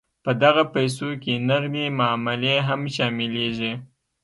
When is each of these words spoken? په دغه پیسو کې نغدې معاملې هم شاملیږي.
په 0.23 0.31
دغه 0.43 0.63
پیسو 0.73 1.09
کې 1.23 1.33
نغدې 1.49 1.85
معاملې 1.99 2.55
هم 2.67 2.81
شاملیږي. 2.95 3.71